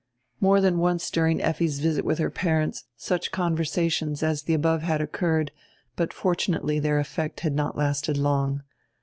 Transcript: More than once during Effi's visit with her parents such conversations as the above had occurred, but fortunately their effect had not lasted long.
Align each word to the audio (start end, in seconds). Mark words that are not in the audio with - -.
More 0.39 0.61
than 0.61 0.79
once 0.79 1.11
during 1.11 1.39
Effi's 1.43 1.79
visit 1.79 2.03
with 2.03 2.17
her 2.17 2.31
parents 2.31 2.85
such 2.97 3.29
conversations 3.29 4.23
as 4.23 4.41
the 4.41 4.55
above 4.55 4.81
had 4.81 4.99
occurred, 4.99 5.51
but 5.95 6.11
fortunately 6.11 6.79
their 6.79 6.97
effect 6.97 7.41
had 7.41 7.53
not 7.53 7.77
lasted 7.77 8.17
long. 8.17 8.63